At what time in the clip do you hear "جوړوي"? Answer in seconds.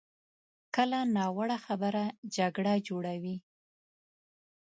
2.87-3.35